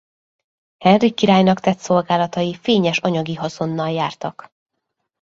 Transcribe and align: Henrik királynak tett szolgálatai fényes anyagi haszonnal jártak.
Henrik 0.77 1.13
királynak 1.13 1.59
tett 1.59 1.77
szolgálatai 1.77 2.55
fényes 2.55 2.97
anyagi 2.97 3.35
haszonnal 3.35 3.89
jártak. 3.89 4.51